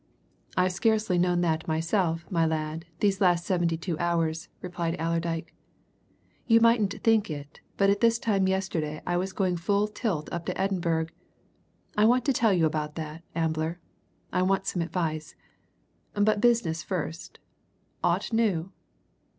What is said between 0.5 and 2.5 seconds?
"I've scarcely known that myself, my